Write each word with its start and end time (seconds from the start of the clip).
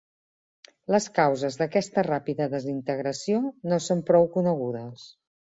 Les 0.95 1.03
causes 1.17 1.57
d'aquesta 1.59 2.05
ràpida 2.07 2.47
desintegració 2.55 3.43
no 3.75 3.81
són 3.91 4.03
prou 4.11 4.29
conegudes. 4.39 5.07